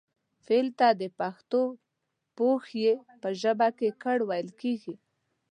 فعل 0.45 0.67
ته 0.79 0.87
د 1.01 1.03
پښتو 1.19 1.61
پښويې 2.37 2.93
په 3.21 3.29
ژبه 3.41 3.67
کې 3.77 3.89
کړ 4.03 4.17
ويل 4.29 4.49
کيږي 4.61 4.95